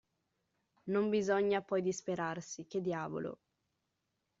Non 0.85 1.09
bisogna 1.11 1.61
poi 1.61 1.83
disperarsi; 1.83 2.65
che 2.65 2.81
diavolo. 2.81 3.37